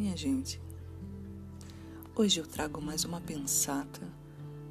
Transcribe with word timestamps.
minha 0.00 0.16
gente. 0.16 0.58
Hoje 2.16 2.40
eu 2.40 2.46
trago 2.46 2.80
mais 2.80 3.04
uma 3.04 3.20
pensata 3.20 4.00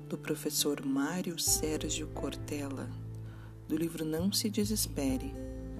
do 0.07 0.17
professor 0.17 0.83
Mário 0.83 1.37
Sérgio 1.37 2.07
Cortella, 2.07 2.89
do 3.67 3.77
livro 3.77 4.03
Não 4.03 4.31
Se 4.31 4.49
Desespere 4.49 5.31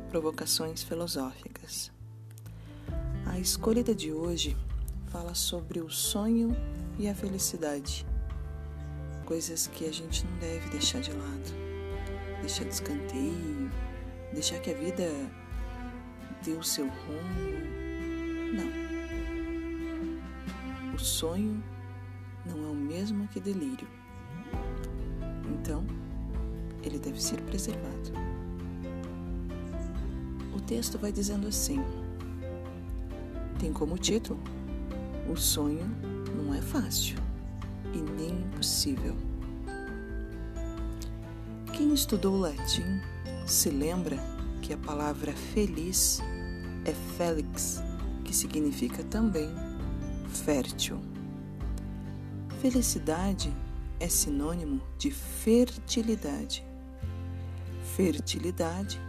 Provocações 0.08 0.84
Filosóficas. 0.84 1.92
A 3.26 3.40
escolhida 3.40 3.96
de 3.96 4.14
hoje 4.14 4.56
fala 5.08 5.34
sobre 5.34 5.80
o 5.80 5.90
sonho 5.90 6.56
e 7.00 7.10
a 7.10 7.16
felicidade, 7.16 8.06
coisas 9.26 9.66
que 9.66 9.86
a 9.86 9.92
gente 9.92 10.28
não 10.28 10.38
deve 10.38 10.70
deixar 10.70 11.02
de 11.02 11.12
lado, 11.12 11.56
deixar 12.42 12.66
de 12.66 12.74
escanteio, 12.76 13.72
deixar 14.32 14.60
que 14.60 14.70
a 14.70 14.76
vida 14.76 15.10
dê 16.46 16.52
o 16.52 16.62
seu 16.62 16.86
rumo 16.86 17.60
não. 18.54 18.89
O 21.00 21.02
sonho 21.02 21.64
não 22.46 22.62
é 22.62 22.68
o 22.68 22.76
mesmo 22.76 23.26
que 23.30 23.40
delírio. 23.40 23.88
Então, 25.54 25.86
ele 26.84 27.00
deve 27.00 27.24
ser 27.24 27.40
preservado. 27.44 28.12
O 30.54 30.60
texto 30.60 30.98
vai 30.98 31.14
dizendo 31.14 31.48
assim: 31.48 31.80
tem 33.58 33.72
como 33.72 33.98
título: 33.98 34.42
O 35.32 35.38
sonho 35.38 35.86
não 36.36 36.54
é 36.54 36.62
fácil 36.62 37.18
e 37.94 38.02
nem 38.02 38.42
impossível. 38.42 39.16
Quem 41.72 41.94
estudou 41.94 42.38
latim 42.38 43.00
se 43.46 43.70
lembra 43.70 44.18
que 44.62 44.74
a 44.74 44.78
palavra 44.78 45.32
feliz 45.32 46.20
é 46.84 46.94
felix 47.16 47.82
que 48.26 48.36
significa 48.36 49.02
também 49.06 49.69
fértil. 50.30 51.02
Felicidade 52.62 53.54
é 54.00 54.08
sinônimo 54.08 54.82
de 54.98 55.12
fertilidade. 55.12 56.66
Fertilidade 57.96 59.02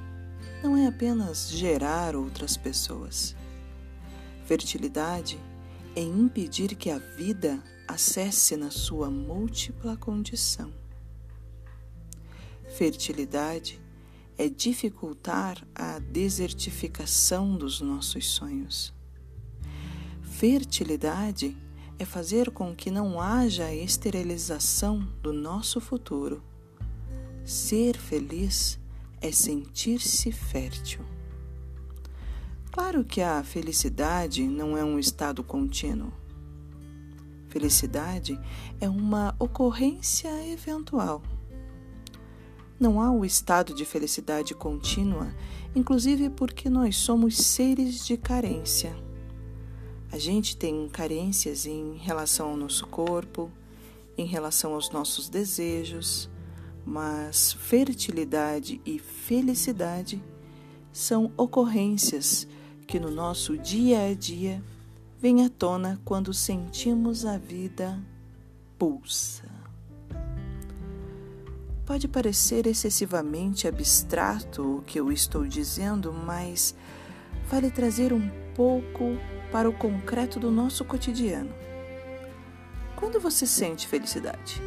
não 0.63 0.77
é 0.77 0.87
apenas 0.87 1.51
gerar 1.51 2.17
outras 2.17 2.57
pessoas. 2.57 3.37
Fertilidade 4.45 5.39
é 5.95 6.01
impedir 6.01 6.75
que 6.75 6.91
a 6.91 6.99
vida 6.99 7.63
acesse 7.87 8.57
na 8.57 8.71
sua 8.71 9.11
múltipla 9.11 9.97
condição. 9.97 10.73
Fertilidade 12.77 13.81
é 14.39 14.49
dificultar 14.49 15.67
a 15.75 15.99
desertificação 15.99 17.57
dos 17.57 17.81
nossos 17.81 18.29
sonhos. 18.31 19.00
Fertilidade 20.41 21.55
é 21.99 22.05
fazer 22.07 22.51
com 22.51 22.75
que 22.75 22.91
não 22.91 23.21
haja 23.21 23.75
esterilização 23.75 25.07
do 25.23 25.35
nosso 25.35 25.83
futuro. 25.83 26.43
Ser 27.45 27.99
feliz 27.99 28.81
é 29.21 29.31
sentir-se 29.31 30.33
fértil. 30.33 31.05
Claro 32.73 33.05
que 33.05 33.21
a 33.21 33.45
felicidade 33.45 34.43
não 34.49 34.79
é 34.79 34.83
um 34.83 34.99
estado 34.99 35.45
contínuo. 35.45 36.11
Felicidade 37.51 38.41
é 38.81 38.89
uma 38.89 39.37
ocorrência 39.39 40.31
eventual. 40.51 41.21
Não 42.81 42.99
há 42.99 43.13
o 43.13 43.27
estado 43.27 43.75
de 43.75 43.85
felicidade 43.85 44.55
contínua, 44.55 45.35
inclusive 45.77 46.31
porque 46.31 46.71
nós 46.71 46.97
somos 46.97 47.37
seres 47.37 48.07
de 48.07 48.17
carência. 48.17 49.10
A 50.13 50.19
gente 50.19 50.57
tem 50.57 50.89
carências 50.89 51.67
em 51.67 51.97
relação 51.97 52.51
ao 52.51 52.57
nosso 52.57 52.87
corpo, 52.87 53.51
em 54.19 54.27
relação 54.27 54.75
aos 54.75 54.91
nossos 54.91 55.29
desejos, 55.29 56.29
mas 56.85 57.53
fertilidade 57.53 58.81
e 58.85 58.99
felicidade 58.99 60.23
são 60.93 61.33
ocorrências 61.37 62.47
que 62.87 62.99
no 62.99 63.11
nosso 63.11 63.57
dia 63.57 64.09
a 64.11 64.15
dia 64.15 64.63
vêm 65.21 65.45
à 65.45 65.49
tona 65.49 66.01
quando 66.05 66.35
sentimos 66.35 67.25
a 67.25 67.39
vida 67.39 68.03
pulsa. 68.77 69.49
Pode 71.87 72.09
parecer 72.09 72.67
excessivamente 72.67 73.69
abstrato 73.69 74.79
o 74.79 74.83
que 74.83 74.99
eu 74.99 75.13
estou 75.13 75.47
dizendo, 75.47 76.13
mas 76.13 76.75
vale 77.49 77.71
trazer 77.71 78.13
um 78.13 78.40
pouco 78.55 79.17
para 79.51 79.69
o 79.69 79.73
concreto 79.73 80.39
do 80.39 80.51
nosso 80.51 80.85
cotidiano. 80.85 81.51
Quando 82.97 83.19
você 83.19 83.47
sente 83.47 83.87
felicidade? 83.89 84.61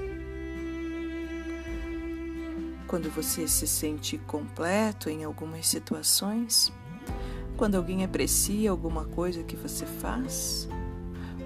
Quando 2.88 3.10
você 3.10 3.48
se 3.48 3.66
sente 3.68 4.18
completo 4.18 5.10
em 5.10 5.24
algumas 5.24 5.68
situações? 5.68 6.72
Quando 7.58 7.76
alguém 7.76 8.04
aprecia 8.04 8.72
alguma 8.72 9.06
coisa 9.06 9.44
que 9.44 9.56
você 9.56 9.86
faz? 9.86 10.68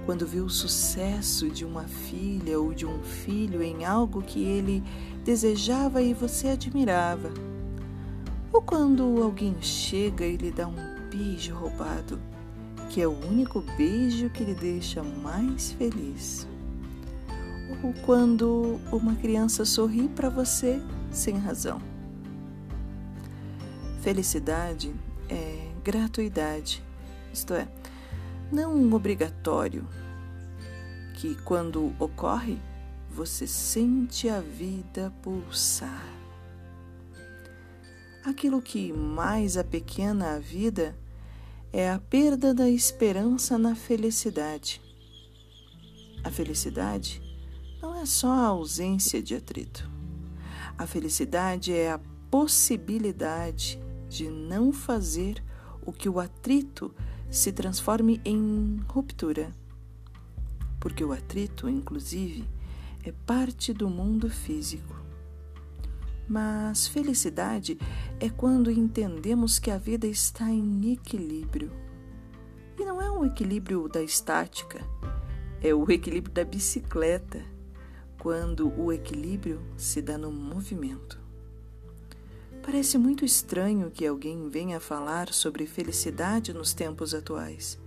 Quando 0.05 0.25
vê 0.25 0.39
o 0.39 0.49
sucesso 0.49 1.49
de 1.49 1.65
uma 1.65 1.83
filha 1.83 2.59
ou 2.59 2.73
de 2.73 2.85
um 2.85 3.03
filho 3.03 3.61
em 3.61 3.83
algo 3.83 4.21
que 4.21 4.43
ele 4.43 4.81
desejava 5.23 6.01
e 6.01 6.13
você 6.13 6.49
admirava? 6.49 7.29
Ou 8.51 8.61
quando 8.61 9.21
alguém 9.21 9.55
chega 9.61 10.25
e 10.25 10.37
lhe 10.37 10.51
dá 10.51 10.67
um 10.67 10.96
beijo 11.17 11.55
roubado? 11.55 12.19
que 12.89 13.01
é 13.01 13.07
o 13.07 13.11
único 13.11 13.61
beijo 13.75 14.29
que 14.29 14.43
lhe 14.43 14.55
deixa 14.55 15.03
mais 15.03 15.71
feliz. 15.73 16.47
Ou 17.83 17.93
quando 18.05 18.79
uma 18.91 19.15
criança 19.15 19.65
sorri 19.65 20.07
para 20.07 20.29
você 20.29 20.81
sem 21.11 21.37
razão. 21.37 21.81
Felicidade 24.01 24.93
é 25.29 25.69
gratuidade, 25.83 26.81
isto 27.33 27.53
é, 27.53 27.67
não 28.51 28.93
obrigatório, 28.93 29.85
que 31.15 31.35
quando 31.43 31.93
ocorre, 31.99 32.57
você 33.09 33.45
sente 33.45 34.29
a 34.29 34.39
vida 34.39 35.11
pulsar. 35.21 36.05
Aquilo 38.23 38.61
que 38.61 38.93
mais 38.93 39.57
apequena 39.57 40.35
a 40.35 40.39
vida 40.39 40.95
é 41.71 41.89
a 41.89 41.99
perda 41.99 42.53
da 42.53 42.69
esperança 42.69 43.57
na 43.57 43.75
felicidade. 43.75 44.81
A 46.23 46.31
felicidade 46.31 47.21
não 47.81 47.95
é 47.95 48.05
só 48.05 48.31
a 48.31 48.47
ausência 48.47 49.21
de 49.21 49.35
atrito. 49.35 49.89
A 50.77 50.87
felicidade 50.87 51.73
é 51.73 51.91
a 51.91 51.99
possibilidade 52.31 53.79
de 54.09 54.29
não 54.29 54.71
fazer 54.71 55.43
o 55.85 55.91
que 55.91 56.09
o 56.09 56.19
atrito 56.19 56.93
se 57.29 57.51
transforme 57.51 58.21
em 58.23 58.79
ruptura. 58.87 59.53
Porque 60.79 61.03
o 61.03 61.11
atrito, 61.11 61.67
inclusive, 61.67 62.47
é 63.03 63.11
parte 63.25 63.73
do 63.73 63.89
mundo 63.89 64.29
físico. 64.29 65.06
Mas 66.27 66.87
felicidade 66.87 67.77
é 68.19 68.29
quando 68.29 68.69
entendemos 68.69 69.59
que 69.59 69.71
a 69.71 69.77
vida 69.77 70.05
está 70.05 70.49
em 70.51 70.91
equilíbrio. 70.91 71.71
E 72.77 72.83
não 72.83 73.01
é 73.01 73.09
um 73.09 73.25
equilíbrio 73.25 73.87
da 73.87 74.03
estática, 74.03 74.85
é 75.61 75.73
o 75.73 75.89
equilíbrio 75.89 76.33
da 76.33 76.43
bicicleta, 76.43 77.41
quando 78.19 78.71
o 78.77 78.91
equilíbrio 78.91 79.61
se 79.77 80.01
dá 80.01 80.17
no 80.17 80.31
movimento. 80.31 81.19
Parece 82.61 82.97
muito 82.97 83.23
estranho 83.23 83.89
que 83.89 84.05
alguém 84.05 84.49
venha 84.49 84.79
falar 84.79 85.33
sobre 85.33 85.65
felicidade 85.65 86.53
nos 86.53 86.73
tempos 86.73 87.13
atuais. 87.13 87.79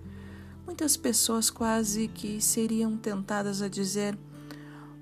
Muitas 0.64 0.96
pessoas 0.96 1.50
quase 1.50 2.08
que 2.08 2.40
seriam 2.40 2.96
tentadas 2.96 3.60
a 3.60 3.68
dizer: 3.68 4.18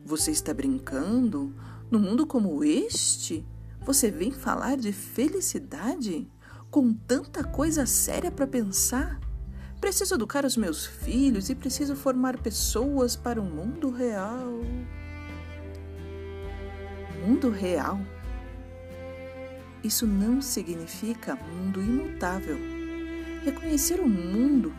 Você 0.04 0.32
está 0.32 0.52
brincando? 0.52 1.54
No 1.90 1.98
mundo 1.98 2.26
como 2.26 2.62
este, 2.62 3.46
você 3.80 4.10
vem 4.10 4.30
falar 4.30 4.76
de 4.76 4.92
felicidade? 4.92 6.30
Com 6.70 6.92
tanta 6.92 7.42
coisa 7.42 7.86
séria 7.86 8.30
para 8.30 8.46
pensar? 8.46 9.18
Preciso 9.80 10.14
educar 10.14 10.44
os 10.44 10.54
meus 10.54 10.84
filhos 10.84 11.48
e 11.48 11.54
preciso 11.54 11.96
formar 11.96 12.42
pessoas 12.42 13.16
para 13.16 13.40
o 13.40 13.44
mundo 13.44 13.90
real. 13.90 14.60
Mundo 17.26 17.48
real? 17.48 17.98
Isso 19.82 20.06
não 20.06 20.42
significa 20.42 21.36
mundo 21.36 21.80
imutável. 21.80 22.58
Reconhecer 23.42 23.98
o 23.98 24.08
mundo 24.08 24.74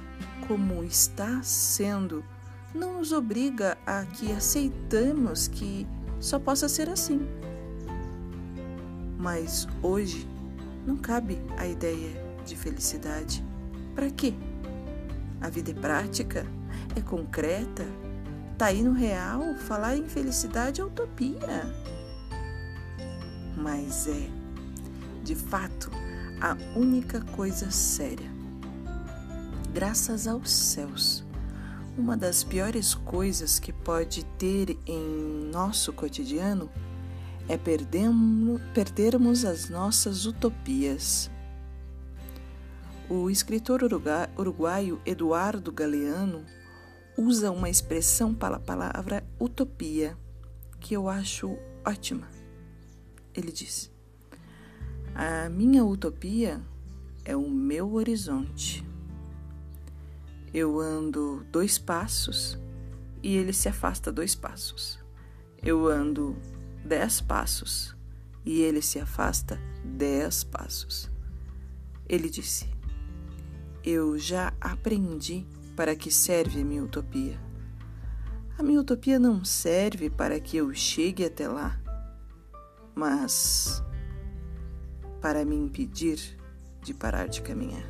como 0.47 0.83
está 0.83 1.41
sendo 1.41 2.23
não 2.73 2.99
nos 2.99 3.11
obriga 3.11 3.77
a 3.83 4.05
que 4.05 4.31
aceitamos 4.31 5.47
que 5.47 5.87
só 6.19 6.39
possa 6.39 6.67
ser 6.67 6.89
assim. 6.89 7.27
Mas 9.17 9.67
hoje 9.81 10.27
não 10.85 10.97
cabe 10.97 11.39
a 11.57 11.67
ideia 11.67 12.09
de 12.45 12.55
felicidade. 12.55 13.43
Para 13.93 14.09
quê? 14.09 14.33
A 15.41 15.49
vida 15.49 15.71
é 15.71 15.73
prática, 15.73 16.45
é 16.95 17.01
concreta, 17.01 17.85
tá 18.57 18.67
aí 18.67 18.81
no 18.81 18.93
real. 18.93 19.55
Falar 19.67 19.95
em 19.97 20.07
felicidade 20.07 20.81
é 20.81 20.85
utopia. 20.85 21.39
Mas 23.55 24.07
é, 24.07 24.29
de 25.23 25.35
fato, 25.35 25.91
a 26.41 26.55
única 26.77 27.21
coisa 27.35 27.69
séria. 27.71 28.29
Graças 29.73 30.27
aos 30.27 30.49
céus, 30.49 31.23
uma 31.97 32.15
das 32.15 32.43
piores 32.43 32.93
coisas 32.93 33.59
que 33.59 33.73
pode 33.73 34.23
ter 34.37 34.77
em 34.85 35.49
nosso 35.51 35.91
cotidiano 35.93 36.69
é 37.47 37.57
perdermos 37.57 39.43
as 39.43 39.69
nossas 39.69 40.25
utopias. 40.25 41.29
O 43.09 43.29
escritor 43.29 43.81
uruguaio 44.37 45.01
Eduardo 45.05 45.71
Galeano 45.71 46.45
usa 47.17 47.51
uma 47.51 47.69
expressão 47.69 48.33
para 48.33 48.57
a 48.57 48.59
palavra 48.59 49.23
utopia 49.39 50.15
que 50.79 50.95
eu 50.95 51.09
acho 51.09 51.57
ótima. 51.85 52.27
Ele 53.33 53.51
diz: 53.51 53.91
A 55.15 55.49
minha 55.49 55.83
utopia 55.83 56.61
é 57.25 57.35
o 57.35 57.49
meu 57.49 57.93
horizonte. 57.93 58.88
Eu 60.53 60.79
ando 60.79 61.45
dois 61.51 61.77
passos 61.77 62.57
e 63.21 63.35
ele 63.35 63.53
se 63.53 63.69
afasta 63.69 64.11
dois 64.11 64.35
passos. 64.35 64.99
Eu 65.61 65.87
ando 65.87 66.37
dez 66.83 67.21
passos 67.21 67.95
e 68.45 68.61
ele 68.61 68.81
se 68.81 68.99
afasta 68.99 69.59
dez 69.83 70.43
passos. 70.43 71.09
Ele 72.07 72.29
disse: 72.29 72.79
eu 73.83 74.17
já 74.17 74.53
aprendi 74.59 75.47
para 75.75 75.95
que 75.95 76.11
serve 76.11 76.61
a 76.61 76.65
minha 76.65 76.83
utopia. 76.83 77.39
A 78.57 78.63
minha 78.63 78.81
utopia 78.81 79.17
não 79.17 79.45
serve 79.45 80.09
para 80.09 80.39
que 80.39 80.57
eu 80.57 80.73
chegue 80.73 81.23
até 81.23 81.47
lá, 81.47 81.79
mas 82.93 83.81
para 85.21 85.45
me 85.45 85.55
impedir 85.55 86.37
de 86.83 86.93
parar 86.93 87.27
de 87.27 87.41
caminhar. 87.41 87.85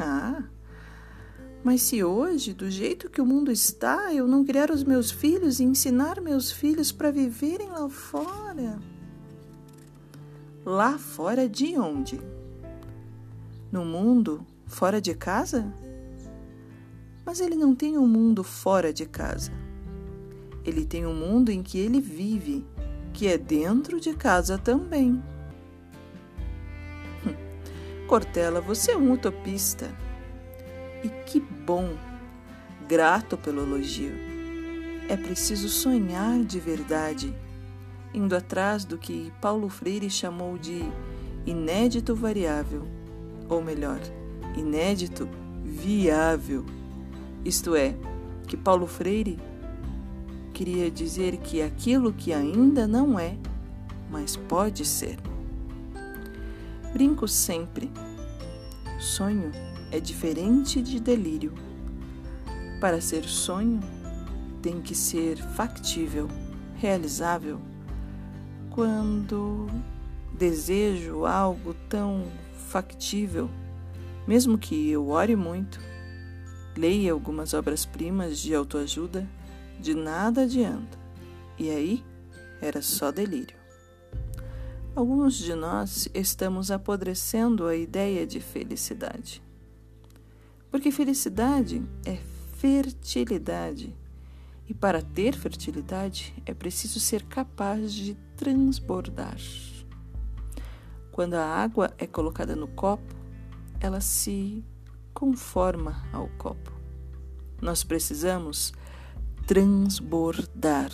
Ah, 0.00 0.42
mas 1.62 1.82
se 1.82 2.02
hoje, 2.02 2.52
do 2.52 2.70
jeito 2.70 3.10
que 3.10 3.20
o 3.20 3.26
mundo 3.26 3.50
está, 3.50 4.12
eu 4.12 4.26
não 4.26 4.44
criar 4.44 4.70
os 4.70 4.82
meus 4.82 5.10
filhos 5.10 5.60
e 5.60 5.64
ensinar 5.64 6.20
meus 6.20 6.50
filhos 6.50 6.90
para 6.90 7.10
viverem 7.10 7.68
lá 7.68 7.88
fora? 7.88 8.78
Lá 10.64 10.98
fora 10.98 11.48
de 11.48 11.78
onde? 11.78 12.20
no 13.72 13.86
mundo 13.86 14.46
fora 14.66 15.00
de 15.00 15.14
casa? 15.14 15.72
Mas 17.24 17.40
ele 17.40 17.56
não 17.56 17.74
tem 17.74 17.96
um 17.96 18.06
mundo 18.06 18.44
fora 18.44 18.92
de 18.92 19.06
casa. 19.06 19.50
Ele 20.62 20.84
tem 20.84 21.06
um 21.06 21.14
mundo 21.14 21.50
em 21.50 21.62
que 21.62 21.78
ele 21.78 22.00
vive, 22.00 22.66
que 23.14 23.26
é 23.26 23.38
dentro 23.38 23.98
de 23.98 24.12
casa 24.12 24.58
também. 24.58 25.22
Hum, 27.26 28.06
Cortella, 28.06 28.60
você 28.60 28.92
é 28.92 28.96
um 28.96 29.12
utopista. 29.12 29.90
E 31.02 31.08
que 31.26 31.40
bom! 31.40 31.96
Grato 32.88 33.36
pelo 33.36 33.62
elogio. 33.62 34.12
É 35.08 35.16
preciso 35.16 35.68
sonhar 35.68 36.38
de 36.44 36.60
verdade, 36.60 37.34
indo 38.14 38.36
atrás 38.36 38.84
do 38.84 38.96
que 38.96 39.32
Paulo 39.40 39.68
Freire 39.68 40.08
chamou 40.08 40.56
de 40.56 40.82
inédito 41.44 42.14
variável 42.14 42.86
ou 43.48 43.62
melhor, 43.62 44.00
inédito, 44.56 45.28
viável. 45.64 46.64
Isto 47.44 47.74
é, 47.74 47.94
que 48.46 48.56
Paulo 48.56 48.86
Freire 48.86 49.38
queria 50.52 50.90
dizer 50.90 51.36
que 51.38 51.62
aquilo 51.62 52.12
que 52.12 52.32
ainda 52.32 52.86
não 52.86 53.18
é, 53.18 53.36
mas 54.10 54.36
pode 54.36 54.84
ser. 54.84 55.18
Brinco 56.92 57.26
sempre. 57.26 57.90
Sonho 59.00 59.50
é 59.92 60.00
diferente 60.00 60.80
de 60.80 60.98
delírio. 60.98 61.52
Para 62.80 63.00
ser 63.00 63.24
sonho, 63.24 63.78
tem 64.62 64.80
que 64.80 64.94
ser 64.94 65.36
factível, 65.36 66.26
realizável. 66.76 67.60
Quando 68.70 69.66
desejo 70.32 71.26
algo 71.26 71.74
tão 71.90 72.24
factível, 72.70 73.50
mesmo 74.26 74.56
que 74.56 74.90
eu 74.90 75.08
ore 75.10 75.36
muito, 75.36 75.78
leia 76.74 77.12
algumas 77.12 77.52
obras-primas 77.52 78.38
de 78.38 78.54
autoajuda, 78.54 79.28
de 79.78 79.94
nada 79.94 80.42
adianta. 80.42 80.98
E 81.58 81.68
aí 81.68 82.02
era 82.62 82.80
só 82.80 83.12
delírio. 83.12 83.56
Alguns 84.96 85.34
de 85.34 85.54
nós 85.54 86.08
estamos 86.14 86.70
apodrecendo 86.70 87.66
a 87.66 87.76
ideia 87.76 88.26
de 88.26 88.40
felicidade. 88.40 89.42
Porque 90.72 90.90
felicidade 90.90 91.86
é 92.02 92.16
fertilidade. 92.56 93.94
E 94.66 94.72
para 94.72 95.02
ter 95.02 95.36
fertilidade 95.36 96.34
é 96.46 96.54
preciso 96.54 96.98
ser 96.98 97.24
capaz 97.24 97.92
de 97.92 98.14
transbordar. 98.38 99.36
Quando 101.12 101.34
a 101.34 101.44
água 101.44 101.92
é 101.98 102.06
colocada 102.06 102.56
no 102.56 102.66
copo, 102.68 103.14
ela 103.80 104.00
se 104.00 104.64
conforma 105.12 106.02
ao 106.10 106.26
copo. 106.38 106.72
Nós 107.60 107.84
precisamos 107.84 108.72
transbordar, 109.46 110.90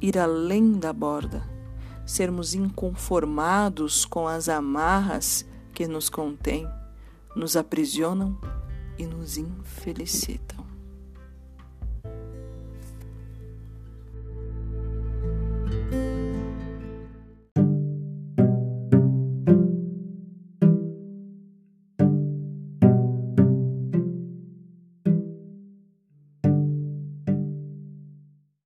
ir 0.00 0.16
além 0.16 0.78
da 0.78 0.92
borda, 0.92 1.42
sermos 2.06 2.54
inconformados 2.54 4.04
com 4.04 4.28
as 4.28 4.48
amarras 4.48 5.44
que 5.72 5.88
nos 5.88 6.08
contêm, 6.08 6.64
nos 7.34 7.56
aprisionam 7.56 8.38
e 8.98 9.06
nos 9.06 9.36
infelicitam. 9.36 10.73